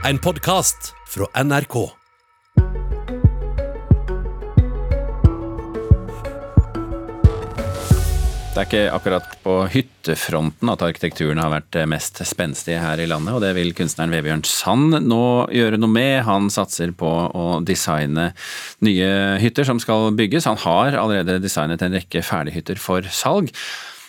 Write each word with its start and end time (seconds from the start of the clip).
En 0.00 0.16
podkast 0.18 0.94
fra 1.12 1.26
NRK. 1.44 1.74
Det 8.50 8.56
er 8.56 8.64
ikke 8.64 8.80
akkurat 8.94 9.34
på 9.44 9.56
hyttefronten 9.74 10.72
at 10.72 10.84
arkitekturen 10.86 11.42
har 11.42 11.52
vært 11.52 11.76
mest 11.92 12.22
spenstig 12.24 12.78
her 12.80 13.02
i 13.04 13.10
landet, 13.12 13.36
og 13.36 13.44
det 13.44 13.52
vil 13.58 13.74
kunstneren 13.76 14.14
Vebjørn 14.16 14.46
Sand 14.48 14.96
nå 15.04 15.22
gjøre 15.52 15.76
noe 15.76 15.92
med. 15.92 16.22
Han 16.24 16.48
satser 16.48 16.96
på 16.96 17.10
å 17.28 17.46
designe 17.60 18.30
nye 18.80 19.10
hytter 19.44 19.68
som 19.68 19.82
skal 19.84 20.14
bygges. 20.16 20.48
Han 20.48 20.62
har 20.64 20.96
allerede 20.96 21.42
designet 21.44 21.84
en 21.84 21.98
rekke 22.00 22.24
ferdighytter 22.24 22.80
for 22.80 23.04
salg. 23.12 23.52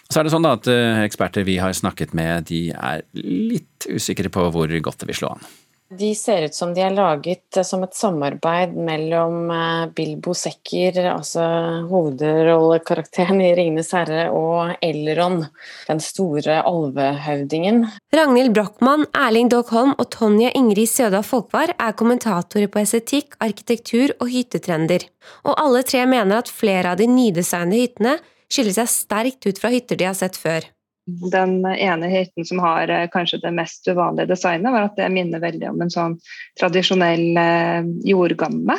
Så 0.08 0.22
er 0.22 0.28
det 0.28 0.32
sånn 0.32 0.48
at 0.48 0.72
eh, 0.72 1.04
eksperter 1.04 1.44
vi 1.48 1.60
har 1.60 1.76
snakket 1.76 2.16
med, 2.16 2.48
de 2.48 2.70
er 2.76 3.04
litt 3.16 3.88
usikre 3.92 4.32
på 4.32 4.48
hvor 4.56 4.72
godt 4.88 5.04
det 5.04 5.12
vil 5.12 5.20
slå 5.20 5.36
an. 5.36 5.52
De 5.92 6.16
ser 6.16 6.46
ut 6.48 6.56
som 6.56 6.70
de 6.72 6.80
er 6.86 6.94
laget 6.96 7.58
eh, 7.60 7.66
som 7.68 7.82
et 7.84 7.96
samarbeid 7.98 8.78
mellom 8.80 9.50
eh, 9.52 9.90
Bilbo 9.92 10.32
Sekker, 10.38 11.02
altså 11.12 11.44
hovedrollekarakteren 11.90 13.42
i 13.44 13.50
'Ringenes 13.58 13.92
herre', 13.98 14.30
og 14.32 14.72
Elron, 14.80 15.42
den 15.90 16.00
store 16.00 16.62
alvehøvdingen. 16.64 17.84
Ragnhild 18.16 18.56
Brochmann, 18.56 19.04
Erling 19.12 19.52
Dogholm 19.52 19.92
og 19.98 20.08
Tonje 20.16 20.54
Ingrid 20.56 20.88
Søda 20.88 21.26
Folkvar 21.28 21.76
er 21.76 21.98
kommentatorer 22.00 22.72
på 22.72 22.86
estetikk, 22.86 23.36
arkitektur 23.44 24.16
og 24.22 24.32
hyttetrender. 24.32 25.10
Og 25.44 25.60
alle 25.60 25.84
tre 25.84 26.06
mener 26.08 26.40
at 26.40 26.52
flere 26.62 26.96
av 26.96 27.04
de 27.04 27.12
nydesignede 27.12 27.84
hyttene 27.84 28.20
skiller 28.48 28.80
seg 28.80 28.96
sterkt 28.96 29.44
ut 29.44 29.60
fra 29.60 29.76
hytter 29.76 30.00
de 30.00 30.08
har 30.08 30.16
sett 30.16 30.40
før. 30.40 30.72
Den 31.06 31.64
ene 31.66 32.10
hytten 32.12 32.46
som 32.46 32.62
har 32.62 32.92
eh, 32.92 33.08
kanskje 33.12 33.42
det 33.42 33.54
mest 33.58 33.88
uvanlige 33.90 34.30
designet, 34.36 34.72
var 34.74 34.90
at 34.90 35.00
det 35.00 35.10
minner 35.14 35.42
veldig 35.42 35.72
om 35.72 35.82
en 35.82 35.94
sånn 35.94 36.18
tradisjonell 36.60 37.40
eh, 37.42 37.90
jordgamme. 38.08 38.78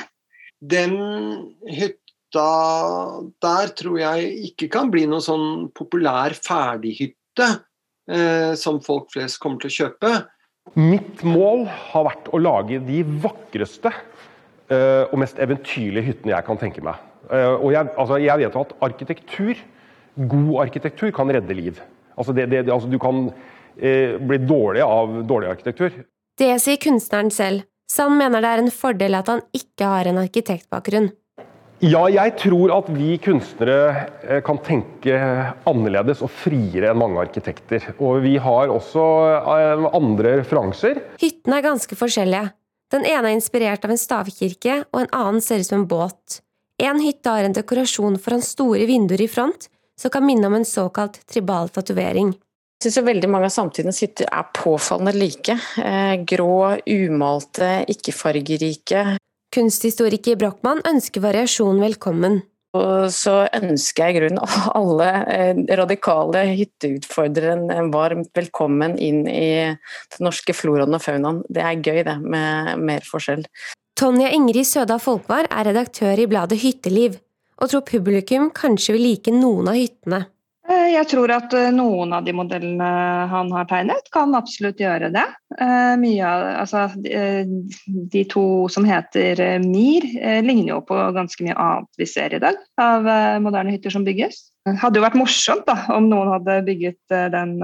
Den 0.63 0.95
hytta 1.67 2.47
der 3.43 3.75
tror 3.77 3.99
jeg 4.01 4.31
ikke 4.53 4.71
kan 4.73 4.93
bli 4.93 5.05
noen 5.11 5.25
sånn 5.25 5.49
populær 5.75 6.37
ferdighytte 6.39 7.49
eh, 8.09 8.55
som 8.59 8.79
folk 8.85 9.11
flest 9.13 9.43
kommer 9.43 9.61
til 9.63 9.73
å 9.73 9.77
kjøpe. 9.81 10.15
Mitt 10.79 11.25
mål 11.27 11.67
har 11.91 12.07
vært 12.07 12.31
å 12.31 12.39
lage 12.39 12.79
de 12.87 13.03
vakreste 13.25 13.91
eh, 13.91 15.05
og 15.09 15.19
mest 15.21 15.41
eventyrlige 15.43 16.13
hyttene 16.13 16.37
jeg 16.37 16.47
kan 16.47 16.61
tenke 16.61 16.85
meg. 16.87 17.03
Eh, 17.33 17.55
og 17.59 17.73
jeg, 17.75 17.91
altså, 17.99 18.21
jeg 18.23 18.39
vet 18.41 18.57
jo 18.57 18.63
at 18.63 18.77
arkitektur, 18.87 19.65
god 20.31 20.55
arkitektur, 20.69 21.11
kan 21.15 21.35
redde 21.35 21.59
liv. 21.59 21.83
Altså, 22.17 22.35
det, 22.37 22.49
det, 22.53 22.65
altså 22.69 22.91
du 22.91 22.99
kan 23.03 23.27
eh, 23.77 24.19
bli 24.21 24.41
dårlig 24.45 24.85
av 24.85 25.19
dårlig 25.29 25.53
arkitektur. 25.55 26.03
Det 26.39 26.53
sier 26.63 26.81
kunstneren 26.83 27.33
selv. 27.33 27.67
Sand 27.93 28.17
mener 28.17 28.41
det 28.41 28.53
er 28.53 28.63
en 28.63 28.73
fordel 28.73 29.19
at 29.19 29.29
han 29.29 29.43
ikke 29.57 29.89
har 29.89 30.09
en 30.09 30.23
arkitektbakgrunn. 30.23 31.11
Ja, 31.83 32.05
jeg 32.07 32.37
tror 32.39 32.71
at 32.77 32.87
vi 32.95 33.17
kunstnere 33.19 34.05
eh, 34.23 34.39
kan 34.47 34.61
tenke 34.63 35.17
annerledes 35.67 36.21
og 36.23 36.31
friere 36.31 36.93
enn 36.93 37.01
mange 37.01 37.19
arkitekter. 37.25 37.89
Og 37.99 38.21
vi 38.23 38.37
har 38.39 38.71
også 38.71 39.07
eh, 39.41 39.89
andre 39.99 40.37
referanser. 40.45 41.01
Hyttene 41.19 41.59
er 41.59 41.67
ganske 41.67 41.99
forskjellige. 41.99 42.53
Den 42.95 43.09
ene 43.09 43.33
er 43.33 43.35
inspirert 43.35 43.83
av 43.87 43.95
en 43.95 43.99
stavkirke, 43.99 44.83
og 44.93 45.01
en 45.01 45.13
annen 45.17 45.43
ser 45.43 45.65
ut 45.65 45.67
som 45.67 45.81
en 45.81 45.89
båt. 45.91 46.39
En 46.83 47.03
hytte 47.03 47.35
har 47.35 47.49
en 47.49 47.57
dekorasjon 47.57 48.19
foran 48.21 48.45
store 48.45 48.87
vinduer 48.87 49.25
i 49.25 49.31
front, 49.31 49.67
som 50.01 50.13
kan 50.13 50.27
minne 50.27 50.47
om 50.49 50.55
en 50.59 50.69
såkalt 50.69 51.21
tribal 51.31 51.71
tatovering. 51.73 52.33
Jeg 52.83 52.91
syns 52.91 53.07
veldig 53.07 53.29
mange 53.31 53.47
av 53.47 53.55
samtidens 53.55 54.01
hytter 54.03 54.27
er 54.27 54.49
påfallende 54.59 55.15
like. 55.15 55.55
Eh, 55.79 56.15
grå, 56.27 56.79
umalte, 56.91 57.85
ikke-fargerike. 57.93 59.05
Kunsthistoriker 59.55 60.39
Brochmann 60.41 60.83
ønsker 60.89 61.23
variasjon 61.23 61.79
velkommen. 61.83 62.41
Og 62.73 63.13
så 63.13 63.35
ønsker 63.53 64.09
jeg 64.09 64.15
i 64.15 64.19
grunnen 64.19 64.41
alle 64.81 65.09
eh, 65.29 65.63
radikale 65.77 66.47
hytteutfordrere 66.57 67.77
en 67.77 67.93
varmt 67.93 68.33
velkommen 68.35 68.97
inn 68.97 69.27
i 69.29 69.53
den 69.69 70.25
norske 70.25 70.57
floraen 70.57 70.97
og 70.97 71.05
faunaen. 71.05 71.43
Det 71.53 71.63
er 71.63 71.83
gøy, 71.85 72.01
det, 72.09 72.17
med 72.25 72.81
mer 72.81 73.05
forskjell. 73.07 73.45
Tonja 73.99 74.33
Ingrid 74.33 74.67
Søda 74.67 74.97
Folkvar 74.99 75.47
er 75.53 75.69
redaktør 75.69 76.19
i 76.19 76.27
bladet 76.27 76.63
Hytteliv, 76.65 77.21
og 77.63 77.71
tror 77.71 77.87
publikum 77.87 78.51
kanskje 78.55 78.97
vil 78.97 79.07
like 79.13 79.35
noen 79.35 79.71
av 79.71 79.79
hyttene. 79.79 80.25
Eh, 80.71 80.93
jeg 80.95 81.09
tror 81.11 81.31
at 81.35 81.55
eh, 81.59 81.73
noen 81.75 82.13
av 82.15 82.27
de 82.27 82.35
modellene 82.37 82.91
han 83.31 83.51
har 83.55 83.67
tegnet, 83.71 84.07
kan 84.15 84.35
absolutt 84.39 84.81
gjøre 84.81 85.11
det. 85.15 85.25
Eh, 85.59 85.95
mye 85.99 86.29
av, 86.29 86.45
altså, 86.63 86.85
de 88.13 88.23
to 88.31 88.45
som 88.73 88.87
heter 88.87 89.43
MIR, 89.65 90.07
ligner 90.47 90.77
jo 90.77 90.79
på 90.87 90.99
ganske 91.17 91.47
mye 91.47 91.59
annet 91.59 92.01
vi 92.01 92.09
ser 92.09 92.37
i 92.37 92.41
dag 92.43 92.59
av 92.81 93.07
moderne 93.43 93.75
hytter 93.75 93.95
som 93.95 94.07
bygges. 94.07 94.49
Det 94.69 94.79
hadde 94.79 95.01
jo 95.01 95.05
vært 95.05 95.19
morsomt 95.19 95.67
da, 95.67 95.77
om 95.95 96.07
noen 96.11 96.31
hadde 96.37 96.61
bygget 96.69 97.15
den, 97.35 97.57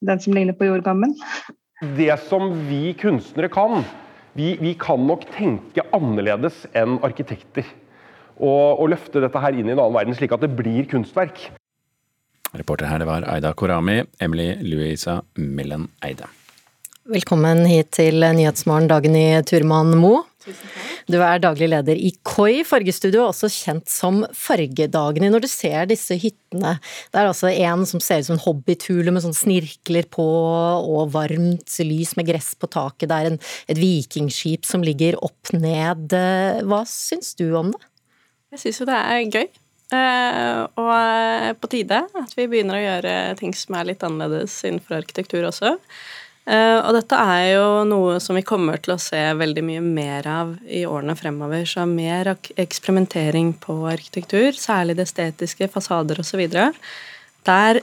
den 0.00 0.22
som 0.22 0.36
ligner 0.36 0.56
på 0.56 0.70
jordgammen. 0.70 1.12
Det 1.98 2.14
som 2.24 2.48
vi 2.70 2.94
kunstnere 2.96 3.50
kan, 3.52 3.84
vi, 4.36 4.54
vi, 4.62 4.72
kan 4.80 5.04
nok 5.08 5.28
tenke 5.36 5.84
annerledes 5.96 6.64
enn 6.76 6.96
arkitekter. 7.04 7.68
Og, 8.36 8.80
og, 8.80 8.88
løfte 8.92 9.22
dette 9.24 9.40
her 9.40 9.56
inn 9.56 9.70
i 9.70 9.72
en 9.72 9.80
annen 9.80 9.96
verden, 9.96 10.16
slik 10.16 10.34
at 10.36 10.44
det 10.44 10.52
blir 10.56 10.88
kunstverk. 10.90 11.48
Reporter 12.56 12.88
her 12.88 13.00
det 13.02 13.08
var 13.08 13.24
Aida 13.28 13.52
Korami, 13.56 14.02
Emily 14.20 14.52
Louisa 14.64 15.20
Millen 15.40 15.88
Eide. 16.04 16.28
Velkommen 17.06 17.62
hit 17.70 17.92
til 17.94 18.18
Nyhetsmorgen, 18.18 18.88
Dagny 18.90 19.28
Turman 19.46 19.94
Moe. 19.94 20.24
Du 21.10 21.16
er 21.22 21.40
daglig 21.42 21.68
leder 21.70 21.98
i 21.98 22.12
KOI 22.26 22.64
fargestudio, 22.66 23.24
også 23.28 23.50
kjent 23.50 23.90
som 23.90 24.20
Fargedagene. 24.34 25.30
Når 25.30 25.44
du 25.44 25.48
ser 25.50 25.86
disse 25.90 26.16
hyttene, 26.18 26.76
det 27.14 27.20
er 27.20 27.30
altså 27.30 27.50
en 27.50 27.86
som 27.86 28.02
ser 28.02 28.22
ut 28.22 28.28
som 28.28 28.36
en 28.36 28.42
hobbytule 28.42 29.14
med 29.14 29.22
sånn 29.22 29.38
snirkler 29.38 30.06
på 30.10 30.26
og 30.26 31.12
varmt 31.14 31.78
lys 31.82 32.16
med 32.18 32.30
gress 32.30 32.52
på 32.58 32.70
taket. 32.74 33.08
Det 33.10 33.18
er 33.18 33.30
en, 33.32 33.42
et 33.70 33.80
vikingskip 33.80 34.66
som 34.66 34.86
ligger 34.86 35.18
opp 35.22 35.54
ned. 35.54 36.14
Hva 36.66 36.82
syns 36.90 37.34
du 37.38 37.48
om 37.58 37.74
det? 37.74 37.84
Jeg 38.56 38.62
syns 38.64 38.80
jo 38.80 38.88
det 38.88 38.98
er 38.98 39.24
gøy. 39.28 39.48
Uh, 39.86 40.64
og 40.82 41.58
på 41.62 41.68
tide 41.70 42.00
at 42.18 42.32
vi 42.34 42.48
begynner 42.50 42.74
å 42.74 42.82
gjøre 42.82 43.10
ting 43.38 43.52
som 43.54 43.76
er 43.78 43.92
litt 43.92 44.00
annerledes 44.02 44.56
innenfor 44.66 44.96
arkitektur 44.98 45.44
også. 45.46 45.76
Uh, 46.46 46.80
og 46.80 46.92
dette 46.96 47.18
er 47.20 47.44
jo 47.52 47.68
noe 47.86 48.16
som 48.22 48.38
vi 48.38 48.42
kommer 48.46 48.80
til 48.82 48.96
å 48.96 49.02
se 49.02 49.20
veldig 49.38 49.62
mye 49.66 49.84
mer 49.84 50.26
av 50.30 50.56
i 50.66 50.82
årene 50.88 51.14
fremover. 51.18 51.62
Så 51.68 51.84
mer 51.90 52.32
eksperimentering 52.56 53.52
på 53.62 53.76
arkitektur, 53.92 54.56
særlig 54.58 54.96
det 54.98 55.06
estetiske, 55.10 55.70
fasader 55.70 56.22
osv. 56.24 56.46
Der 57.46 57.80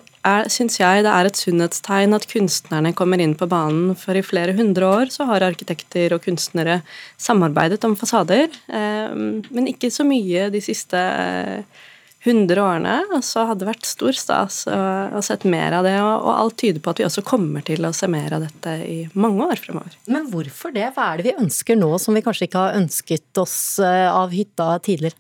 syns 0.52 0.76
jeg 0.80 1.06
det 1.06 1.12
er 1.12 1.28
et 1.28 1.40
sunnhetstegn 1.40 2.16
at 2.16 2.28
kunstnerne 2.32 2.94
kommer 2.96 3.22
inn 3.24 3.36
på 3.40 3.48
banen, 3.52 3.94
for 4.00 4.16
i 4.16 4.26
flere 4.26 4.56
hundre 4.58 4.90
år 5.00 5.14
så 5.14 5.28
har 5.30 5.46
arkitekter 5.48 6.16
og 6.16 6.24
kunstnere 6.26 6.82
samarbeidet 7.22 7.84
om 7.88 7.96
fasader, 8.00 8.52
uh, 8.72 9.16
men 9.16 9.72
ikke 9.72 9.92
så 9.94 10.08
mye 10.08 10.50
de 10.54 10.64
siste 10.64 11.00
hundre 11.00 11.90
100 12.24 12.62
årene, 12.64 12.94
og 13.12 13.24
så 13.26 13.44
hadde 13.50 13.64
det 13.64 13.70
vært 13.74 13.88
stor 13.88 14.16
stas 14.16 14.62
å 14.72 15.22
sett 15.26 15.44
mer 15.50 15.76
av 15.76 15.88
det. 15.88 15.98
Og, 16.00 16.14
og 16.24 16.32
alt 16.32 16.58
tyder 16.62 16.80
på 16.84 16.94
at 16.94 17.02
vi 17.02 17.08
også 17.08 17.24
kommer 17.28 17.66
til 17.68 17.84
å 17.84 17.92
se 17.96 18.08
mer 18.12 18.38
av 18.38 18.46
dette 18.46 18.78
i 18.88 19.00
mange 19.20 19.44
år 19.52 19.60
fremover. 19.60 19.98
Men 20.08 20.30
hvorfor 20.32 20.72
det? 20.76 20.88
Hva 20.96 21.12
er 21.12 21.20
det 21.20 21.28
vi 21.28 21.44
ønsker 21.44 21.80
nå 21.80 21.92
som 22.00 22.16
vi 22.16 22.24
kanskje 22.24 22.48
ikke 22.48 22.64
har 22.64 22.80
ønsket 22.80 23.44
oss 23.44 23.58
eh, 23.84 24.08
av 24.08 24.32
hytta 24.32 24.72
tidligere? 24.86 25.20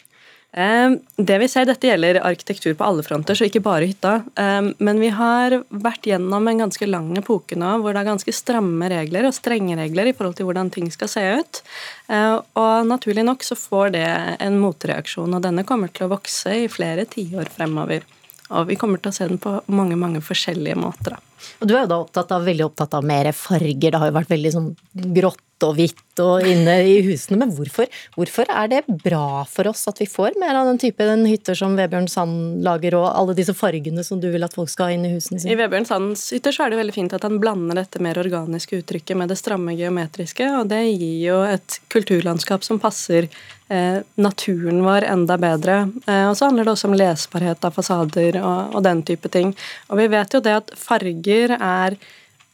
Ehm, 0.53 0.99
det 1.17 1.39
vi 1.41 1.47
ser, 1.49 1.65
Dette 1.65 1.87
gjelder 1.87 2.19
arkitektur 2.21 2.75
på 2.77 2.85
alle 2.85 3.03
fronter, 3.03 3.35
så 3.35 3.47
ikke 3.47 3.63
bare 3.65 3.87
hytta. 3.89 4.13
Ehm, 4.37 4.73
men 4.77 4.99
vi 5.01 5.09
har 5.09 5.55
vært 5.69 6.05
gjennom 6.05 6.47
en 6.47 6.61
ganske 6.65 6.87
lang 6.89 7.09
epoke 7.17 7.57
nå 7.57 7.71
hvor 7.81 7.93
det 7.93 8.03
er 8.03 8.11
ganske 8.11 8.35
stramme 8.35 8.89
regler 8.91 9.25
og 9.25 9.33
strenge 9.33 9.77
regler 9.79 10.11
i 10.11 10.13
forhold 10.13 10.37
til 10.37 10.49
hvordan 10.49 10.69
ting 10.73 10.91
skal 10.93 11.09
se 11.09 11.25
ut. 11.39 11.63
Ehm, 12.09 12.39
og 12.59 12.87
naturlig 12.89 13.25
nok 13.25 13.45
så 13.45 13.57
får 13.57 13.95
det 13.97 14.07
en 14.45 14.61
motreaksjon, 14.61 15.33
og 15.33 15.41
denne 15.41 15.65
kommer 15.65 15.89
til 15.89 16.05
å 16.05 16.13
vokse 16.13 16.53
i 16.63 16.69
flere 16.69 17.07
tiår 17.09 17.49
fremover. 17.49 18.05
Og 18.53 18.69
vi 18.69 18.77
kommer 18.77 19.01
til 19.01 19.09
å 19.09 19.15
se 19.15 19.25
den 19.25 19.41
på 19.41 19.57
mange 19.73 19.97
mange 19.97 20.21
forskjellige 20.21 20.77
måter. 20.77 21.17
Da. 21.17 21.32
Og 21.61 21.69
Du 21.69 21.75
er 21.75 21.85
jo 21.85 21.91
da 21.91 22.01
opptatt 22.03 22.31
av, 22.35 22.45
veldig 22.47 22.67
opptatt 22.69 22.93
av 22.97 23.07
mer 23.07 23.31
farger. 23.35 23.91
Det 23.91 23.99
har 24.01 24.11
jo 24.11 24.19
vært 24.19 24.33
veldig 24.33 24.53
sånn 24.55 24.69
grått 25.15 25.41
og 25.63 25.77
hvitt 25.77 26.21
og 26.21 26.45
inne 26.45 26.75
i 26.85 26.97
husene. 27.05 27.39
Men 27.41 27.53
hvorfor, 27.55 27.89
hvorfor, 28.17 28.49
er 28.51 28.69
det 28.69 28.81
bra 29.03 29.43
for 29.49 29.69
oss 29.71 29.85
at 29.89 30.01
vi 30.01 30.07
får 30.09 30.37
mer 30.41 30.57
av 30.59 30.67
den 30.69 30.79
type 30.81 31.07
den 31.07 31.25
hytter 31.29 31.57
som 31.57 31.77
Vebjørn 31.79 32.09
Sand 32.11 32.61
lager, 32.65 32.97
og 32.99 33.07
alle 33.09 33.35
disse 33.37 33.55
fargene 33.57 34.05
som 34.05 34.21
du 34.21 34.29
vil 34.33 34.45
at 34.45 34.55
folk 34.57 34.71
skal 34.71 34.91
ha 34.91 34.97
inn 34.97 35.07
i 35.07 35.13
husene 35.15 35.41
sine? 35.41 35.53
I 35.53 35.59
Vebjørn 35.59 35.89
Sands 35.89 36.27
hytter 36.35 36.55
så 36.55 36.65
er 36.65 36.73
det 36.73 36.81
veldig 36.83 36.97
fint 36.97 37.17
at 37.17 37.25
han 37.25 37.39
blander 37.41 37.81
dette 37.81 38.01
mer 38.03 38.19
organiske 38.21 38.83
uttrykket 38.83 39.19
med 39.19 39.33
det 39.33 39.39
stramme 39.41 39.75
geometriske, 39.79 40.51
og 40.59 40.69
det 40.73 40.83
gir 40.91 41.19
jo 41.29 41.41
et 41.47 41.79
kulturlandskap 41.93 42.65
som 42.65 42.81
passer 42.83 43.29
eh, 43.73 43.99
naturen 44.15 44.83
vår 44.85 45.07
enda 45.09 45.37
bedre. 45.41 45.79
Eh, 46.05 46.27
og 46.29 46.37
så 46.37 46.49
handler 46.49 46.67
det 46.67 46.75
også 46.75 46.91
om 46.91 46.97
lesbarhet 46.97 47.65
av 47.65 47.73
fasader 47.75 48.37
og, 48.43 48.77
og 48.77 48.85
den 48.85 49.01
type 49.07 49.31
ting. 49.33 49.55
Og 49.89 49.99
vi 50.01 50.07
vet 50.13 50.37
jo 50.37 50.43
det 50.43 50.55
at 50.61 50.73
farger 50.77 51.32
er 51.57 51.97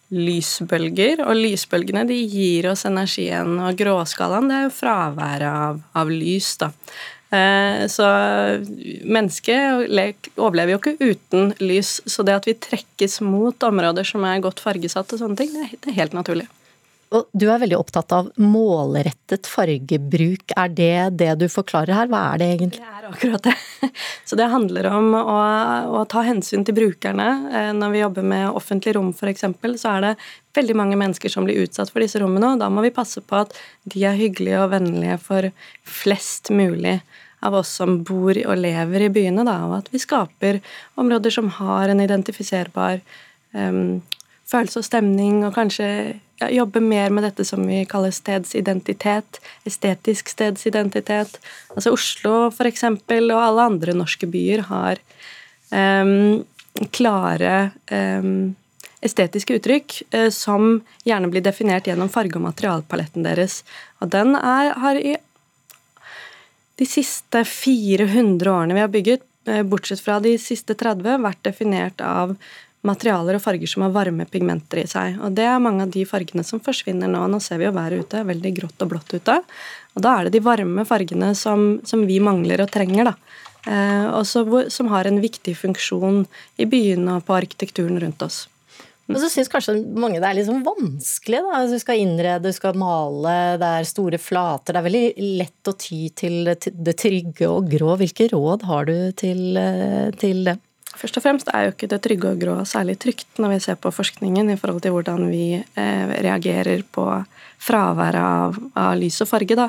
lysbølger, 0.10 1.22
og 1.22 1.38
lysbølgene 1.38 2.06
de 2.10 2.18
gir 2.26 2.72
oss 2.72 2.88
energien, 2.90 3.60
og 3.62 3.78
gråskalaen 3.78 4.50
det 4.50 4.58
er 4.58 4.68
jo 4.68 4.76
fraværet 4.80 5.50
av, 5.50 5.82
av 6.02 6.12
lys, 6.12 6.56
da. 6.62 6.72
Eh, 7.30 7.84
så 7.94 8.08
mennesket 9.06 9.92
overlever 10.42 10.74
jo 10.74 10.80
ikke 10.80 11.12
uten 11.12 11.52
lys, 11.62 12.00
så 12.10 12.26
det 12.26 12.40
at 12.40 12.50
vi 12.50 12.58
trekkes 12.58 13.20
mot 13.22 13.70
områder 13.70 14.08
som 14.08 14.26
er 14.26 14.42
godt 14.42 14.64
fargesatt 14.64 15.14
og 15.14 15.22
sånne 15.22 15.38
ting, 15.38 15.54
det 15.54 15.94
er 15.94 16.00
helt 16.02 16.18
naturlig. 16.18 16.50
Og 17.10 17.26
du 17.34 17.48
er 17.50 17.58
veldig 17.58 17.78
opptatt 17.80 18.14
av 18.14 18.28
målrettet 18.38 19.48
fargebruk. 19.50 20.52
Er 20.54 20.70
det 20.70 20.98
det 21.18 21.32
du 21.42 21.48
forklarer 21.50 21.96
her? 21.98 22.10
Hva 22.12 22.20
er 22.34 22.42
det 22.42 22.50
egentlig? 22.54 22.84
Det 22.84 23.00
er 23.00 23.08
akkurat 23.10 23.48
det. 23.48 23.56
Så 24.30 24.38
det 24.38 24.50
handler 24.52 24.90
om 24.92 25.16
å, 25.18 25.38
å 25.98 26.04
ta 26.10 26.22
hensyn 26.28 26.66
til 26.68 26.78
brukerne. 26.78 27.30
Eh, 27.50 27.72
når 27.74 27.96
vi 27.96 28.04
jobber 28.04 28.28
med 28.34 28.52
offentlig 28.52 28.94
rom 28.98 29.10
f.eks., 29.10 29.48
så 29.82 29.96
er 29.96 30.06
det 30.06 30.12
veldig 30.60 30.76
mange 30.78 31.00
mennesker 31.02 31.34
som 31.34 31.48
blir 31.50 31.64
utsatt 31.64 31.90
for 31.90 32.06
disse 32.06 32.22
rommene, 32.22 32.54
og 32.54 32.62
da 32.62 32.70
må 32.70 32.86
vi 32.86 32.94
passe 32.94 33.24
på 33.26 33.40
at 33.42 33.58
de 33.90 34.06
er 34.06 34.20
hyggelige 34.20 34.62
og 34.62 34.70
vennlige 34.76 35.18
for 35.24 35.50
flest 35.88 36.54
mulig 36.54 37.00
av 37.46 37.58
oss 37.58 37.72
som 37.80 38.02
bor 38.06 38.38
og 38.38 38.60
lever 38.60 39.08
i 39.08 39.12
byene, 39.16 39.46
da, 39.48 39.58
og 39.66 39.78
at 39.80 39.90
vi 39.94 40.02
skaper 40.02 40.60
områder 41.00 41.34
som 41.34 41.50
har 41.58 41.90
en 41.90 42.02
identifiserbar 42.04 43.00
um, 43.56 44.02
følelse 44.50 44.82
og 44.82 44.88
stemning, 44.88 45.44
og 45.46 45.54
kanskje 45.58 45.90
ja, 46.40 46.50
jobbe 46.54 46.82
mer 46.84 47.12
med 47.14 47.26
dette 47.28 47.46
som 47.48 47.66
vi 47.68 47.84
kaller 47.90 48.14
stedsidentitet, 48.16 49.42
estetisk 49.68 50.32
stedsidentitet. 50.32 51.40
Altså 51.76 51.94
Oslo 51.96 52.36
for 52.56 52.70
eksempel, 52.70 53.30
og 53.34 53.44
alle 53.44 53.68
andre 53.74 53.96
norske 53.98 54.30
byer 54.30 54.66
har 54.70 55.02
um, 55.74 56.42
klare 56.96 57.72
um, 57.92 58.54
estetiske 59.06 59.60
uttrykk 59.60 59.98
uh, 60.16 60.30
som 60.34 60.80
gjerne 61.08 61.32
blir 61.32 61.46
definert 61.46 61.90
gjennom 61.90 62.12
farge- 62.12 62.40
og 62.40 62.48
materialpaletten 62.48 63.28
deres. 63.28 63.62
Og 64.02 64.12
den 64.16 64.36
er, 64.40 64.74
har 64.80 65.00
i 65.00 65.18
de 66.80 66.88
siste 66.88 67.44
400 67.44 68.48
årene 68.48 68.78
vi 68.78 68.86
har 68.86 68.96
bygget, 68.96 69.28
uh, 69.52 69.62
bortsett 69.68 70.02
fra 70.02 70.18
de 70.24 70.38
siste 70.42 70.78
30, 70.80 71.20
vært 71.26 71.44
definert 71.46 72.02
av 72.06 72.38
materialer 72.90 73.38
og 73.38 73.44
farger 73.44 73.70
som 73.70 73.86
har 73.86 73.94
varme 73.96 74.26
pigmenter 74.30 74.82
i 74.84 74.88
seg. 74.90 75.20
Og 75.24 75.36
det 75.38 75.46
er 75.48 75.62
mange 75.64 75.86
av 75.86 75.94
de 75.94 76.06
fargene 76.10 76.44
som 76.48 76.62
forsvinner 76.64 77.12
nå. 77.12 77.22
Nå 77.30 77.40
ser 77.44 77.62
vi 77.62 77.70
jo 77.70 77.76
været 77.76 78.06
ute, 78.06 78.26
veldig 78.28 78.54
grått 78.58 78.86
og 78.86 78.92
blått 78.94 79.14
ute. 79.16 79.40
Og 79.96 80.06
da 80.06 80.16
er 80.16 80.28
det 80.28 80.38
de 80.38 80.46
varme 80.46 80.86
fargene 80.90 81.34
som, 81.38 81.80
som 81.88 82.06
vi 82.10 82.20
mangler 82.24 82.66
og 82.66 82.72
trenger, 82.74 83.12
da. 83.12 83.16
Eh, 83.68 84.06
og 84.16 84.70
som 84.72 84.94
har 84.94 85.10
en 85.10 85.20
viktig 85.22 85.56
funksjon 85.60 86.24
i 86.58 86.68
byene 86.70 87.20
og 87.20 87.28
på 87.28 87.36
arkitekturen 87.36 88.00
rundt 88.02 88.24
oss. 88.26 88.48
Men 89.10 89.18
så 89.24 89.30
syns 89.32 89.50
kanskje 89.50 89.74
mange 89.98 90.20
det 90.22 90.28
er 90.28 90.36
litt 90.38 90.46
liksom 90.46 90.62
vanskelig. 90.68 91.40
da, 91.42 91.64
Du 91.66 91.80
skal 91.82 91.98
innrede, 92.04 92.46
du 92.46 92.54
skal 92.54 92.78
male, 92.78 93.58
det 93.58 93.70
er 93.80 93.88
store 93.90 94.20
flater. 94.22 94.76
Det 94.76 94.82
er 94.82 94.86
veldig 94.86 95.30
lett 95.40 95.72
å 95.72 95.74
ty 95.74 96.02
til 96.14 96.52
det 96.54 96.96
trygge 97.02 97.50
og 97.50 97.72
grå. 97.72 97.96
Hvilke 97.98 98.30
råd 98.30 98.68
har 98.70 98.86
du 98.86 98.98
til, 99.18 99.58
eh, 99.58 100.12
til 100.14 100.44
det? 100.46 100.60
Først 100.98 101.20
og 101.20 101.24
fremst 101.24 101.50
er 101.54 101.68
jo 101.68 101.74
ikke 101.76 101.90
det 101.92 102.02
trygge 102.04 102.34
og 102.34 102.42
grå 102.42 102.56
særlig 102.68 102.98
trygt 103.02 103.40
når 103.40 103.54
vi 103.54 103.60
ser 103.64 103.78
på 103.80 103.92
forskningen 103.94 104.50
i 104.50 104.58
forhold 104.60 104.82
til 104.84 104.96
hvordan 104.96 105.28
vi 105.30 105.60
eh, 105.60 106.14
reagerer 106.26 106.82
på 106.92 107.06
fraværet 107.60 108.24
av, 108.24 108.58
av, 108.74 108.94
lys 108.98 109.20
og 109.22 109.30
farge. 109.30 109.58
Da. 109.60 109.68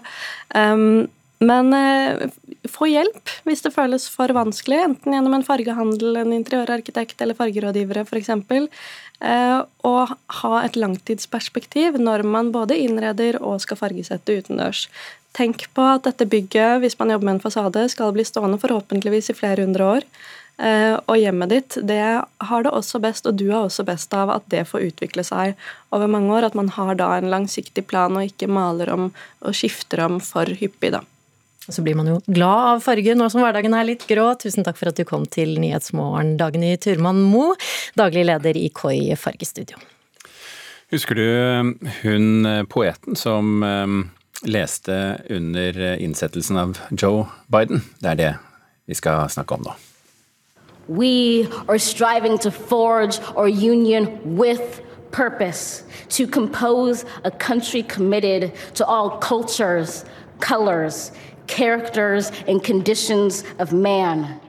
Um, 0.55 1.09
men 1.41 1.73
eh, 1.73 2.27
få 2.69 2.91
hjelp 2.91 3.33
hvis 3.49 3.65
det 3.65 3.73
føles 3.73 4.07
for 4.13 4.33
vanskelig, 4.37 4.81
enten 4.85 5.17
gjennom 5.17 5.39
en 5.39 5.47
fargehandel, 5.47 6.19
en 6.21 6.35
interiørarkitekt 6.37 7.23
eller 7.25 7.39
fargerådgivere 7.39 8.05
f.eks. 8.05 8.33
Eh, 9.21 9.61
og 9.89 10.13
ha 10.41 10.53
et 10.65 10.77
langtidsperspektiv 10.81 11.97
når 12.01 12.25
man 12.29 12.53
både 12.53 12.77
innreder 12.81 13.41
og 13.41 13.61
skal 13.65 13.81
fargesette 13.81 14.41
utendørs. 14.41 14.87
Tenk 15.37 15.69
på 15.77 15.85
at 15.87 16.05
dette 16.09 16.27
bygget, 16.27 16.81
hvis 16.83 16.99
man 16.99 17.13
jobber 17.15 17.29
med 17.29 17.39
en 17.39 17.45
fasade, 17.45 17.87
skal 17.93 18.13
bli 18.17 18.25
stående 18.27 18.59
forhåpentligvis 18.61 19.31
i 19.31 19.37
flere 19.39 19.65
hundre 19.65 19.87
år. 19.97 20.07
Eh, 20.61 20.95
og 21.09 21.17
hjemmet 21.17 21.53
ditt, 21.55 21.77
det 21.89 22.03
har 22.21 22.65
det 22.65 22.73
også 22.75 23.01
best, 23.01 23.25
og 23.25 23.39
du 23.41 23.47
har 23.49 23.65
også 23.65 23.85
best 23.89 24.13
av 24.13 24.33
at 24.35 24.45
det 24.53 24.67
får 24.69 24.91
utvikle 24.91 25.25
seg 25.25 25.55
over 25.95 26.11
mange 26.11 26.35
år. 26.37 26.51
At 26.51 26.59
man 26.59 26.69
har 26.75 26.99
da 27.01 27.15
en 27.17 27.31
langsiktig 27.33 27.87
plan 27.89 28.17
og 28.19 28.27
ikke 28.29 28.51
maler 28.51 28.93
om 28.93 29.09
og 29.09 29.57
skifter 29.57 30.05
om 30.05 30.21
for 30.25 30.51
hyppig, 30.61 30.93
da. 30.99 31.01
Så 31.71 31.85
blir 31.87 31.95
man 31.95 32.09
jo 32.09 32.19
glad 32.27 32.67
av 32.67 32.83
farge 32.83 33.15
nå 33.15 33.29
som 33.31 33.45
hverdagen 33.45 33.77
er 33.77 33.87
litt 33.87 34.05
grå. 34.09 34.27
Tusen 34.41 34.67
takk 34.67 34.77
for 34.81 34.91
at 34.91 34.99
du 34.99 35.05
kom 35.09 35.25
til 35.31 35.55
Nyhetsmorgen, 35.63 36.35
Dagny 36.41 36.75
Turman 36.83 37.23
Mo, 37.31 37.53
daglig 37.97 38.27
leder 38.29 38.59
i 38.59 38.69
KOI 38.75 39.15
Fargestudio. 39.21 39.81
Husker 40.91 41.17
du 41.17 41.25
eh, 41.25 41.93
hun 42.03 42.49
eh, 42.49 42.65
poeten 42.69 43.17
som 43.17 43.63
leste 44.41 44.97
under 45.31 45.77
innsettelsen 46.01 46.59
av 46.59 46.81
Joe 46.91 47.29
Biden? 47.53 47.85
Det 48.01 48.13
er 48.13 48.21
det 48.21 48.33
vi 48.91 48.97
skal 48.99 49.29
snakke 49.31 49.57
om 49.57 49.69
nå. 49.69 49.77
We 50.91 51.47
are 51.69 51.79
striving 51.79 52.37
to 52.39 52.51
forge 52.51 53.21
our 53.37 53.47
union 53.47 54.37
with 54.37 54.83
purpose, 55.13 55.85
to 56.09 56.27
compose 56.27 57.05
a 57.23 57.31
country 57.31 57.85
committed 57.85 58.53
to 58.75 58.85
all 58.85 59.19
cultures, 59.19 60.05
colors, 60.41 61.13
characters, 61.47 62.33
and 62.49 62.61
conditions 62.61 63.45
of 63.61 63.73
man. 63.73 64.41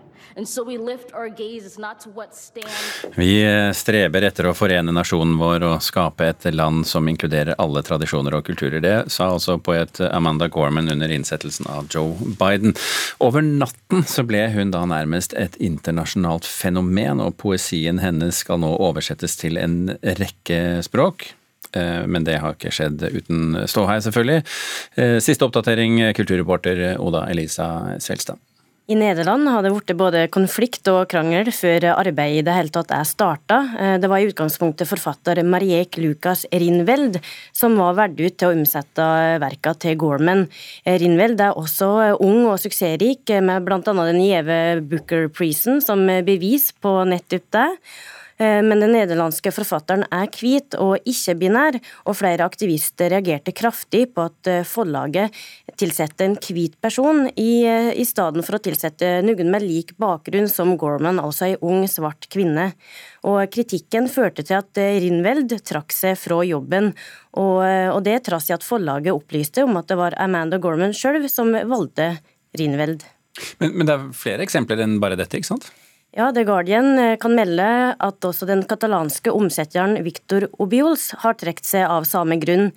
Vi 3.17 3.33
streber 3.75 4.27
etter 4.27 4.47
å 4.49 4.53
forene 4.55 4.93
nasjonen 4.95 5.35
vår 5.39 5.65
og 5.67 5.83
skape 5.83 6.29
et 6.31 6.47
land 6.55 6.85
som 6.87 7.07
inkluderer 7.11 7.57
alle 7.61 7.83
tradisjoner 7.85 8.37
og 8.37 8.45
kulturer. 8.47 8.79
Det 8.83 8.95
sa 9.11 9.31
altså 9.33 9.57
poet 9.63 9.99
Amanda 10.11 10.47
Gorman 10.51 10.91
under 10.91 11.11
innsettelsen 11.11 11.67
av 11.71 11.89
Joe 11.91 12.15
Biden. 12.39 12.75
Over 13.23 13.43
natten 13.45 14.05
så 14.07 14.25
ble 14.27 14.45
hun 14.55 14.73
da 14.73 14.85
nærmest 14.89 15.35
et 15.37 15.57
internasjonalt 15.61 16.47
fenomen, 16.47 17.21
og 17.21 17.37
poesien 17.41 18.01
hennes 18.01 18.43
skal 18.43 18.61
nå 18.63 18.71
oversettes 18.79 19.37
til 19.39 19.59
en 19.61 19.95
rekke 20.19 20.81
språk. 20.85 21.31
Eh, 21.71 22.03
men 22.07 22.25
det 22.27 22.39
har 22.43 22.55
ikke 22.55 22.73
skjedd 22.73 23.03
uten 23.03 23.63
ståhei, 23.69 23.99
selvfølgelig. 24.03 24.45
Eh, 24.99 25.17
siste 25.23 25.47
oppdatering, 25.47 26.01
kulturreporter 26.17 26.97
Oda 26.99 27.27
Elisa 27.31 27.97
Svelstad. 28.03 28.39
I 28.91 28.95
Nederland 28.97 29.47
har 29.47 29.63
det 29.63 29.69
blitt 29.71 29.91
både 29.95 30.21
konflikt 30.33 30.89
og 30.91 31.05
krangel 31.11 31.47
før 31.55 31.85
arbeidet 31.93 32.41
i 32.41 32.43
det 32.43 32.55
hele 32.57 32.73
tatt 32.75 32.89
er 32.91 33.07
starta. 33.07 33.59
Eh, 33.79 33.93
det 34.03 34.09
var 34.11 34.19
i 34.19 34.27
utgangspunktet 34.27 34.89
forfatter 34.89 35.39
Mariek 35.47 35.95
Lukas 36.01 36.43
Rinveld 36.51 37.21
som 37.55 37.77
var 37.79 37.95
valgt 37.95 38.19
ut 38.19 38.35
til 38.35 38.49
å 38.49 38.57
omsette 38.57 39.07
verka 39.39 39.75
til 39.79 39.95
Gorman. 40.01 40.47
Eh, 40.83 40.97
Rinveld 40.99 41.39
er 41.39 41.55
også 41.55 42.17
ung 42.19 42.49
og 42.51 42.59
suksessrik, 42.59 43.31
med 43.39 43.63
bl.a. 43.63 43.79
den 43.79 44.23
gjeve 44.25 44.57
Booker 44.83 45.29
Prison 45.31 45.79
som 45.79 46.03
bevis 46.27 46.73
på 46.83 46.97
nettopp 47.07 47.47
det. 47.55 47.69
Eh, 48.41 48.61
men 48.65 48.81
den 48.81 48.95
nederlandske 48.95 49.51
forfatteren 49.53 50.07
er 50.09 50.29
hvit 50.33 50.73
og 50.81 51.05
ikke-binær, 51.07 51.77
og 52.09 52.17
flere 52.17 52.47
aktivister 52.47 53.11
reagerte 53.13 53.53
kraftig 53.53 54.07
på 54.15 54.25
at 54.31 54.49
eh, 54.49 54.63
forlaget 54.65 55.35
tilsetter 55.77 56.25
en 56.25 56.37
hvit 56.41 56.77
person, 56.81 57.27
i, 57.35 57.51
eh, 57.69 57.91
i 57.93 58.05
stedet 58.07 58.45
for 58.47 58.57
å 58.57 58.63
tilsette 58.65 59.13
noen 59.25 59.51
med 59.53 59.65
lik 59.65 59.93
bakgrunn 60.01 60.49
som 60.49 60.73
Gorman, 60.81 61.21
altså 61.21 61.51
ei 61.51 61.59
ung, 61.61 61.85
svart 61.91 62.29
kvinne. 62.33 62.71
Og 63.29 63.43
kritikken 63.53 64.09
førte 64.09 64.45
til 64.47 64.57
at 64.57 64.79
Rinveld 65.03 65.53
trakk 65.67 65.93
seg 65.93 66.17
fra 66.17 66.39
jobben, 66.47 66.89
og, 67.37 67.61
og 67.61 68.01
det 68.07 68.17
trass 68.25 68.49
i 68.49 68.55
at 68.55 68.65
forlaget 68.65 69.13
opplyste 69.13 69.67
om 69.67 69.77
at 69.77 69.91
det 69.91 69.99
var 69.99 70.17
Amanda 70.19 70.57
Gorman 70.61 70.95
sjøl 70.97 71.29
som 71.29 71.53
valgte 71.53 72.15
Rinveld. 72.57 73.05
Men, 73.61 73.77
men 73.77 73.87
det 73.87 73.93
er 73.93 74.09
flere 74.17 74.43
eksempler 74.47 74.81
enn 74.81 74.97
bare 75.03 75.19
dette, 75.19 75.37
ikke 75.37 75.51
sant? 75.53 75.69
Ja, 76.11 76.31
The 76.35 76.43
Guardian 76.43 76.99
eh, 76.99 77.17
kan 77.17 77.37
melde 77.37 77.65
at 77.95 78.25
også 78.27 78.43
den 78.49 78.65
katalanske 78.67 79.31
omsetteren 79.31 79.95
Victor 80.03 80.49
Obiols 80.59 81.13
har 81.21 81.37
trukket 81.39 81.69
seg 81.69 81.85
av 81.87 82.03
samme 82.09 82.35
grunn. 82.41 82.73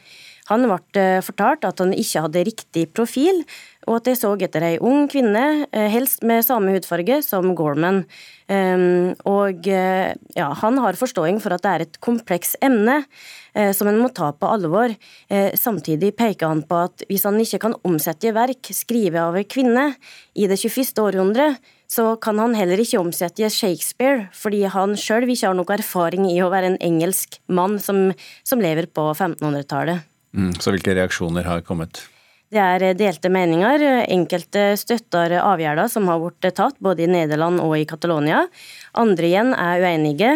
Han 0.50 0.66
ble 0.68 1.00
eh, 1.00 1.22
fortalt 1.24 1.64
at 1.64 1.80
han 1.80 1.94
ikke 1.96 2.24
hadde 2.26 2.44
riktig 2.44 2.84
profil, 2.92 3.40
og 3.88 3.98
at 3.98 4.08
de 4.08 4.14
så 4.18 4.34
etter 4.44 4.64
ei 4.66 4.74
ung 4.76 5.06
kvinne, 5.08 5.64
eh, 5.72 5.88
helst 5.92 6.24
med 6.26 6.44
samme 6.44 6.74
hudfarge 6.74 7.22
som 7.24 7.54
Gorman. 7.56 8.02
Ehm, 8.52 9.14
og 9.24 9.64
ja, 9.64 10.48
han 10.60 10.78
har 10.84 10.98
forståing 11.00 11.38
for 11.40 11.54
at 11.56 11.62
det 11.64 11.70
er 11.70 11.84
et 11.86 11.96
kompleks 12.04 12.52
emne 12.60 12.98
som 13.72 13.88
en 13.88 14.00
må 14.02 14.10
ta 14.12 14.32
på 14.36 14.50
alvor. 14.50 14.92
Samtidig 15.56 16.10
peker 16.18 16.50
han 16.50 16.60
på 16.68 16.80
at 16.90 17.04
hvis 17.08 17.24
han 17.24 17.38
ikke 17.40 17.62
kan 17.62 17.76
omsette 17.86 18.34
verk 18.34 18.68
skrevet 18.74 19.22
av 19.22 19.38
ei 19.38 19.46
kvinne 19.48 19.86
i 20.34 20.48
det 20.50 20.58
21. 20.60 20.92
århundre, 21.00 21.54
så 21.88 22.16
kan 22.20 22.40
han 22.42 22.56
heller 22.58 22.80
ikke 22.82 23.00
omsette 23.00 23.48
Shakespeare, 23.48 24.28
fordi 24.34 24.64
han 24.68 24.96
sjøl 24.98 25.24
ikke 25.28 25.48
har 25.48 25.56
noe 25.56 25.76
erfaring 25.78 26.26
i 26.28 26.40
å 26.42 26.50
være 26.52 26.74
en 26.74 26.82
engelsk 26.84 27.38
mann 27.46 27.78
som, 27.80 28.10
som 28.44 28.60
lever 28.60 28.90
på 28.90 29.12
1500-tallet. 29.14 30.13
Mm, 30.34 30.52
så 30.58 30.74
hvilke 30.74 30.96
reaksjoner 30.98 31.46
har 31.46 31.62
kommet? 31.66 32.02
Det 32.54 32.60
er 32.62 32.94
delte 32.94 33.30
meninger. 33.32 33.82
Enkelte 34.14 34.76
støtter 34.78 35.32
avgjørelser 35.40 35.90
som 35.96 36.06
har 36.06 36.20
blitt 36.22 36.54
tatt 36.54 36.76
både 36.78 37.02
i 37.02 37.08
Nederland 37.10 37.58
og 37.58 37.72
i 37.74 37.86
Catalonia. 37.88 38.44
Andre 39.00 39.26
igjen 39.26 39.50
er 39.58 39.82
uenige. 39.82 40.30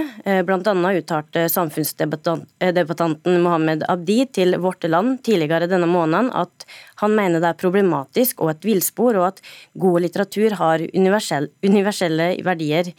Blant 0.48 0.66
annet 0.66 0.98
uttalte 1.04 1.44
samfunnsdebattanten 1.52 3.38
Mohammed 3.44 3.84
Abdi 3.86 4.26
til 4.34 4.58
Vårt 4.58 4.82
Land 4.88 5.22
tidligere 5.28 5.70
denne 5.70 5.86
måneden 5.86 6.32
at 6.34 6.66
han 6.98 7.14
mener 7.14 7.38
det 7.38 7.52
er 7.52 7.60
problematisk 7.60 8.42
og 8.42 8.50
et 8.56 8.66
villspor, 8.66 9.14
og 9.20 9.26
at 9.28 9.42
god 9.78 10.02
litteratur 10.02 10.58
har 10.58 10.82
universelle 10.90 12.32
verdier. 12.42 12.90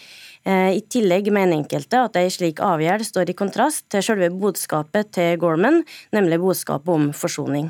I 0.47 0.79
tillegg 0.87 1.27
mener 1.35 1.57
enkelte 1.57 1.99
at 2.07 2.15
ei 2.17 2.29
slik 2.31 2.61
avgjørelse 2.63 3.11
står 3.11 3.33
i 3.33 3.37
kontrast 3.37 3.83
til 3.91 4.05
selve 4.05 4.29
budskapet 4.31 5.11
til 5.17 5.35
Gorman, 5.41 5.83
nemlig 6.15 6.39
budskapet 6.41 6.93
om 6.95 7.09
forsoning. 7.13 7.67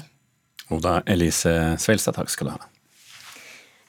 Oda 0.70 1.00
Elise 1.10 1.56
Svelstad, 1.82 2.20
takk 2.20 2.30
skal 2.30 2.52
du 2.52 2.54
ha. 2.54 2.70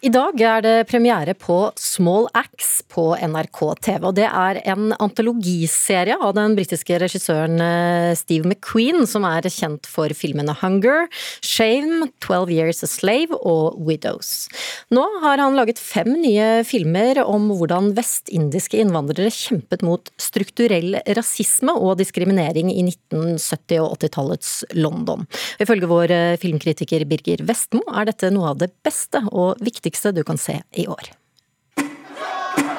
I 0.01 0.09
dag 0.09 0.41
er 0.41 0.63
det 0.65 0.87
premiere 0.89 1.35
på 1.37 1.55
Small 1.77 2.25
Axe 2.33 2.87
på 2.89 3.03
NRK 3.21 3.59
TV. 3.85 4.07
og 4.09 4.15
Det 4.17 4.25
er 4.25 4.57
en 4.73 4.95
antologiserie 4.97 6.15
av 6.17 6.33
den 6.39 6.55
britiske 6.57 6.97
regissøren 7.03 7.61
eh, 7.61 8.15
Steve 8.17 8.49
McQueen, 8.49 9.05
som 9.05 9.27
er 9.29 9.45
kjent 9.53 9.85
for 9.85 10.09
filmene 10.17 10.55
Hunger, 10.57 11.05
Shame, 11.45 12.09
Twelve 12.25 12.49
Years 12.49 12.81
a 12.81 12.89
Slave 12.89 13.37
og 13.45 13.77
Widows. 13.77 14.49
Nå 14.89 15.05
har 15.21 15.43
han 15.45 15.59
laget 15.59 15.77
fem 15.77 16.09
nye 16.23 16.65
filmer 16.65 17.21
om 17.21 17.51
hvordan 17.53 17.93
vestindiske 17.99 18.81
innvandrere 18.81 19.29
kjempet 19.29 19.85
mot 19.85 20.09
strukturell 20.17 20.97
rasisme 21.13 21.77
og 21.77 22.01
diskriminering 22.01 22.73
i 22.73 22.87
1970- 22.89 23.85
og 23.85 24.01
80-tallets 24.01 24.57
London. 24.81 25.29
Ifølge 25.61 25.93
vår 25.93 26.17
eh, 26.17 26.41
filmkritiker 26.41 27.05
Birger 27.05 27.45
Vestmo 27.45 27.85
er 27.93 28.09
dette 28.09 28.33
noe 28.33 28.55
av 28.55 28.65
det 28.65 28.73
beste 28.81 29.27
og 29.29 29.61
viktigste 29.61 29.90
viktigste 29.91 30.13
du 30.13 30.23
kan 30.25 30.39
se 30.39 30.63
i 30.73 30.87
år. 30.87 31.03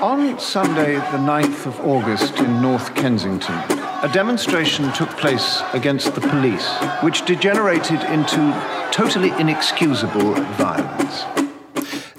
On 0.01 0.39
Sunday, 0.39 0.95
the 0.95 1.17
9th 1.17 1.67
of 1.67 1.79
August 1.79 2.39
in 2.39 2.61
North 2.61 2.93
Kensington, 2.95 3.55
a 4.03 4.07
demonstration 4.13 4.91
took 4.93 5.09
place 5.17 5.63
against 5.73 6.15
the 6.15 6.21
police, 6.21 6.67
which 7.03 7.25
degenerated 7.25 8.01
into 8.13 8.53
totally 8.91 9.31
inexcusable 9.39 10.33
violence. 10.57 11.40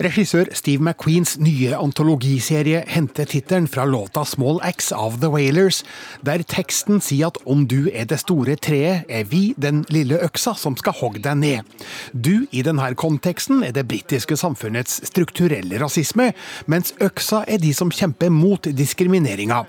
Regissør 0.02 0.48
Steve 0.56 0.82
McQueens 0.82 1.36
nye 1.38 1.76
antologiserie 1.78 2.80
henter 2.90 3.28
tittelen 3.28 3.68
fra 3.70 3.84
låta 3.86 4.24
Small 4.26 4.56
Axe 4.66 4.96
av 4.98 5.20
The 5.22 5.28
Wailers, 5.30 5.82
der 6.26 6.42
teksten 6.48 6.98
sier 6.98 7.28
at 7.28 7.38
om 7.46 7.68
du 7.70 7.86
er 7.92 8.08
det 8.10 8.18
store 8.18 8.56
treet, 8.58 9.04
er 9.06 9.28
vi 9.30 9.52
den 9.54 9.84
lille 9.94 10.18
øksa 10.26 10.56
som 10.58 10.74
skal 10.80 10.96
hogge 10.98 11.22
deg 11.22 11.38
ned. 11.38 11.84
Du 12.10 12.48
i 12.50 12.64
denne 12.66 12.88
konteksten 12.98 13.62
er 13.62 13.76
det 13.76 13.84
britiske 13.92 14.34
samfunnets 14.40 14.98
strukturelle 15.06 15.78
rasisme, 15.78 16.32
mens 16.66 16.96
øksa 16.98 17.44
er 17.46 17.62
de 17.62 17.70
som 17.76 17.92
kjemper 17.94 18.32
mot 18.34 18.66
diskrimineringa. 18.66 19.60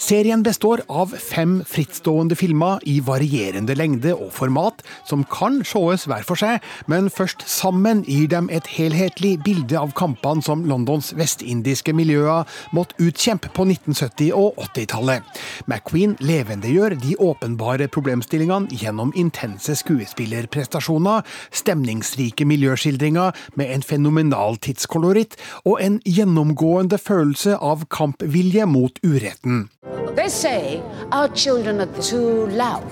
Serien 0.00 0.46
består 0.46 0.84
av 0.88 1.12
fem 1.12 1.58
frittstående 1.68 2.38
filmer 2.40 2.80
i 2.88 3.00
varierende 3.04 3.76
lengde 3.76 4.16
og 4.16 4.32
format, 4.32 4.80
som 5.04 5.28
kan 5.28 5.60
sees 5.60 6.08
hver 6.08 6.24
for 6.24 6.40
seg, 6.40 6.64
men 6.88 7.12
først 7.12 7.44
sammen 7.50 8.00
gir 8.08 8.32
dem 8.32 8.48
et 8.48 8.72
helhetlig 8.78 9.36
bilde 9.44 9.73
bilde 9.74 9.82
av 9.82 9.92
kampene 9.92 10.42
som 10.42 10.64
Londons 10.66 11.12
vestindiske 11.16 11.92
miljøer 11.94 12.46
måtte 12.72 12.94
utkjempe 13.02 13.50
på 13.54 13.64
1970- 13.64 14.32
og 14.32 14.54
80-tallet. 14.58 15.22
McQueen 15.66 16.16
levendegjør 16.20 16.94
de 17.00 17.16
åpenbare 17.18 17.88
problemstillingene 17.88 18.70
gjennom 18.70 19.12
intense 19.16 19.74
skuespillerprestasjoner, 19.74 21.24
stemningsrike 21.50 22.44
miljøskildringer 22.46 23.34
med 23.56 23.72
en 23.74 23.82
fenomenal 23.82 24.56
tidskoloritt 24.56 25.36
og 25.64 25.80
en 25.82 26.00
gjennomgående 26.04 26.98
følelse 26.98 27.56
av 27.58 27.86
kampvilje 27.90 28.66
mot 28.66 28.98
uretten. 29.02 29.68
They 30.14 30.28
say 30.28 30.80
our 31.10 31.28
children 31.34 31.80
are 31.80 32.02
too 32.02 32.46
loud, 32.46 32.86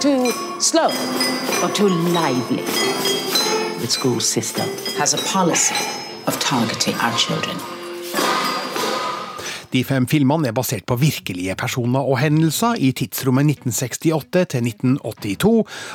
too 0.00 0.32
slow, 0.60 0.90
or 1.62 1.68
too 1.68 1.88
lively. 1.88 2.64
School 3.90 4.20
system 4.20 4.68
has 4.96 5.14
a 5.14 5.18
policy 5.32 5.74
of 6.26 6.38
targeting 6.38 6.94
our 6.96 7.16
children. 7.18 7.81
De 9.72 9.80
fem 9.88 10.04
filmene 10.04 10.50
er 10.50 10.52
basert 10.52 10.84
på 10.84 10.98
virkelige 11.00 11.54
personer 11.56 12.04
og 12.04 12.18
hendelser 12.20 12.76
i 12.76 12.90
tidsrommet 12.92 13.48
1968 13.54 14.42
til 14.52 14.66
1982, 14.68 15.52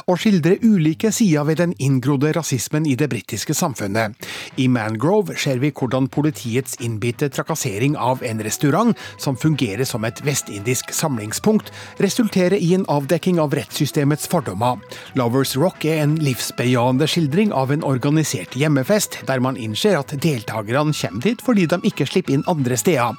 og 0.09 0.17
skildrer 0.17 0.63
ulike 0.65 1.11
sider 1.13 1.45
ved 1.45 1.59
den 1.61 1.75
inngrodde 1.77 2.31
rasismen 2.33 2.87
i 2.89 2.95
det 2.97 3.09
britiske 3.11 3.53
samfunnet. 3.53 4.17
I 4.57 4.65
Mangrove 4.67 5.35
ser 5.37 5.61
vi 5.61 5.69
hvordan 5.69 6.07
politiets 6.09 6.79
innbitte 6.81 7.29
trakassering 7.29 7.93
av 8.01 8.23
en 8.25 8.41
restaurant, 8.41 8.97
som 9.21 9.37
fungerer 9.37 9.85
som 9.85 10.07
et 10.09 10.23
vestindisk 10.25 10.89
samlingspunkt, 10.95 11.69
resulterer 12.01 12.57
i 12.57 12.73
en 12.73 12.87
avdekking 12.89 13.37
av 13.43 13.53
rettssystemets 13.53 14.25
fordommer. 14.31 14.81
Lovers 15.19 15.53
Rock 15.57 15.85
er 15.85 16.01
en 16.01 16.17
livsbejaende 16.23 17.05
skildring 17.05 17.53
av 17.53 17.75
en 17.75 17.85
organisert 17.85 18.57
hjemmefest, 18.57 19.21
der 19.29 19.43
man 19.43 19.57
innser 19.61 19.99
at 20.01 20.17
deltakerne 20.17 20.97
kommer 20.97 21.21
dit 21.29 21.45
fordi 21.45 21.69
de 21.69 21.77
ikke 21.85 22.09
slipper 22.09 22.39
inn 22.39 22.47
andre 22.49 22.77
steder. 22.79 23.13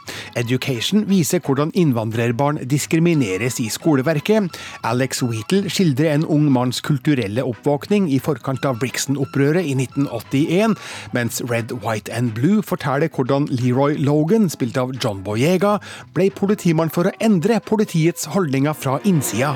Education 0.49 1.02
viser 1.11 1.43
hvordan 1.45 1.75
innvandrerbarn 1.76 2.62
diskrimineres 2.71 3.59
i 3.61 3.67
skoleverket. 3.69 4.55
Alex 4.87 5.21
Wheatle 5.21 5.69
skildrer 5.69 6.14
en 6.14 6.25
ung 6.25 6.47
manns 6.52 6.81
kulturelle 6.81 7.45
oppvåkning 7.45 8.07
i 8.09 8.17
forkant 8.23 8.64
av 8.64 8.78
Brixton-opprøret 8.81 9.69
i 9.69 9.75
1981, 9.76 10.78
mens 11.12 11.43
Red, 11.50 11.75
White 11.85 12.09
and 12.17 12.33
Blue 12.33 12.62
forteller 12.64 13.12
hvordan 13.12 13.50
Leroy 13.52 13.99
Logan, 14.00 14.49
spilt 14.49 14.81
av 14.81 14.95
John 14.97 15.21
Boyega, 15.26 15.76
ble 16.17 16.31
politimann 16.33 16.93
for 16.95 17.11
å 17.11 17.17
endre 17.21 17.61
politiets 17.61 18.31
holdninger 18.33 18.73
fra 18.73 18.97
innsida. 19.05 19.52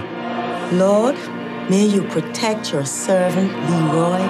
Lord, 0.77 1.17
may 1.73 1.87
you 1.89 2.05
protect 2.13 2.73
your 2.73 2.85
servant 2.85 3.49
Leroy. 3.71 4.21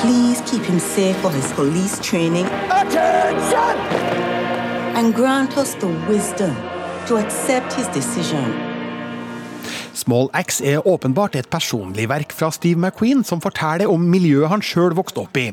Please 0.00 0.40
keep 0.48 0.64
him 0.64 0.80
safe 0.80 1.16
for 1.20 1.30
his 1.30 1.52
police 1.52 2.00
training. 2.00 2.46
Attention! 2.72 3.91
And 4.94 5.14
grant 5.14 5.56
us 5.56 5.74
the 5.74 5.88
wisdom 6.08 6.54
to 7.06 7.16
accept 7.16 7.72
his 7.72 7.88
decision 7.88 8.71
Small 9.94 10.30
Axe 10.32 10.64
er 10.64 10.86
åpenbart 10.88 11.34
et 11.36 11.48
personlig 11.52 12.06
verk 12.08 12.32
fra 12.32 12.48
Steve 12.54 12.80
McQueen, 12.80 13.20
som 13.24 13.42
forteller 13.44 13.90
om 13.92 14.04
miljøet 14.08 14.48
han 14.48 14.64
sjøl 14.64 14.94
vokste 14.96 15.20
opp 15.26 15.36
i. 15.36 15.50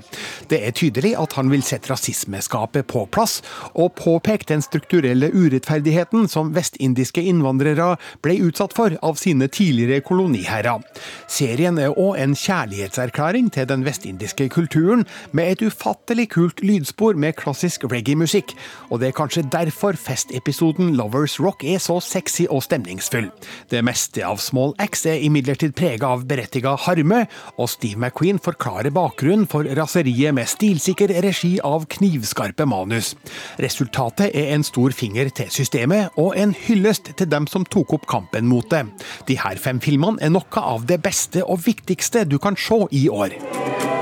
Det 0.50 0.62
er 0.64 0.76
tydelig 0.76 1.12
at 1.20 1.36
han 1.36 1.52
vil 1.52 1.64
sette 1.66 1.92
rasismeskapet 1.92 2.88
på 2.88 3.04
plass, 3.12 3.40
og 3.76 3.98
påpeke 4.00 4.48
den 4.50 4.64
strukturelle 4.64 5.32
urettferdigheten 5.34 6.30
som 6.32 6.54
vestindiske 6.56 7.24
innvandrere 7.28 7.98
ble 8.24 8.38
utsatt 8.48 8.76
for 8.78 8.96
av 9.04 9.20
sine 9.20 9.50
tidligere 9.52 10.06
koloniherrer. 10.08 10.86
Serien 11.28 11.80
er 11.82 11.98
òg 12.00 12.16
en 12.24 12.38
kjærlighetserklæring 12.38 13.52
til 13.56 13.68
den 13.70 13.84
vestindiske 13.88 14.50
kulturen, 14.56 15.06
med 15.36 15.52
et 15.52 15.66
ufattelig 15.68 16.30
kult 16.38 16.64
lydspor 16.64 17.20
med 17.20 17.36
klassisk 17.40 17.90
reggae-musikk, 17.92 18.56
og 18.90 19.02
det 19.02 19.12
er 19.12 19.20
kanskje 19.20 19.46
derfor 19.52 20.00
festepisoden 20.00 20.96
Lovers 20.96 21.40
Rock 21.44 21.68
er 21.68 21.84
så 21.84 22.00
sexy 22.04 22.48
og 22.50 22.64
stemningsfull. 22.64 23.30
Det 23.70 23.84
meste 23.86 24.29
av 24.30 24.40
Small 24.44 24.76
X 24.82 25.06
er 25.10 25.24
imidlertid 25.26 25.74
prega 25.78 26.12
av 26.14 26.26
berettiga 26.30 26.76
harme, 26.86 27.26
og 27.58 27.70
Steve 27.72 28.00
McQueen 28.00 28.40
forklarer 28.44 28.94
bakgrunnen 28.96 29.48
for 29.50 29.68
raseriet 29.78 30.36
med 30.38 30.50
stilsikker 30.50 31.14
regi 31.26 31.56
av 31.66 31.88
knivskarpe 31.92 32.68
manus. 32.70 33.16
Resultatet 33.62 34.36
er 34.38 34.54
en 34.56 34.66
stor 34.68 34.94
finger 34.96 35.32
til 35.36 35.52
systemet, 35.54 36.14
og 36.20 36.38
en 36.40 36.54
hyllest 36.68 37.14
til 37.20 37.30
dem 37.30 37.50
som 37.50 37.68
tok 37.68 37.98
opp 38.00 38.10
kampen 38.10 38.50
mot 38.50 38.70
det. 38.72 38.86
De 39.30 39.38
her 39.40 39.60
fem 39.62 39.82
filmene 39.84 40.22
er 40.24 40.34
noe 40.34 40.66
av 40.74 40.86
det 40.90 41.02
beste 41.06 41.44
og 41.46 41.64
viktigste 41.66 42.26
du 42.30 42.38
kan 42.42 42.58
se 42.60 42.84
i 42.92 43.08
år. 43.10 43.36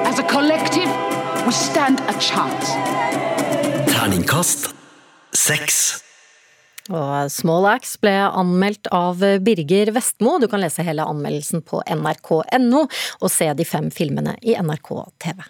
As 0.08 0.20
a 0.20 0.26
collective, 0.28 0.92
we 1.46 1.52
stand 1.52 2.02
a 2.08 2.16
chance. 2.20 2.76
Terningkast 3.92 4.74
seks. 5.34 6.07
Og 6.88 7.32
Small 7.34 7.68
Axe 7.72 8.00
ble 8.04 8.16
anmeldt 8.28 8.90
av 8.96 9.22
Birger 9.44 9.92
Vestmo. 9.96 10.38
Du 10.40 10.48
kan 10.52 10.64
lese 10.64 10.86
hele 10.88 11.06
anmeldelsen 11.08 11.64
på 11.66 11.82
nrk.no, 11.84 12.86
og 13.22 13.34
se 13.34 13.52
de 13.58 13.68
fem 13.68 13.92
filmene 13.94 14.38
i 14.42 14.56
NRK 14.56 14.92
TV. 15.24 15.44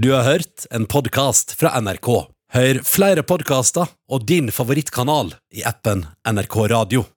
Du 0.00 0.12
har 0.14 0.24
hørt 0.24 0.66
en 0.70 0.86
podkast 0.88 1.52
fra 1.60 1.74
NRK. 1.82 2.10
Hør 2.50 2.80
flere 2.86 3.22
podkaster 3.26 3.90
og 4.10 4.24
din 4.26 4.48
favorittkanal 4.54 5.34
i 5.54 5.66
appen 5.66 6.06
NRK 6.26 6.56
Radio. 6.72 7.10